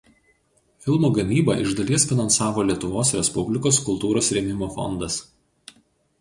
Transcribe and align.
Filmo 0.85 1.09
gamybą 1.17 1.55
iš 1.65 1.75
dalies 1.79 2.05
finansavo 2.11 2.63
Lietuvos 2.71 3.13
Respublikos 3.19 3.79
Kultūros 3.91 4.31
rėmimo 4.39 4.71
fondas. 4.79 5.21